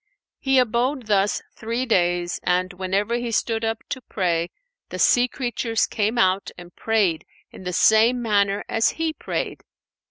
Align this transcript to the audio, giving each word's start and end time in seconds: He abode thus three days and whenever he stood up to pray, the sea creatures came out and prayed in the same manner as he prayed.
He 0.39 0.57
abode 0.57 1.05
thus 1.05 1.43
three 1.53 1.85
days 1.85 2.39
and 2.41 2.73
whenever 2.73 3.13
he 3.17 3.31
stood 3.31 3.63
up 3.63 3.83
to 3.89 4.01
pray, 4.01 4.49
the 4.89 4.97
sea 4.97 5.27
creatures 5.27 5.85
came 5.85 6.17
out 6.17 6.49
and 6.57 6.75
prayed 6.75 7.23
in 7.51 7.65
the 7.65 7.71
same 7.73 8.19
manner 8.19 8.65
as 8.67 8.89
he 8.97 9.13
prayed. 9.13 9.61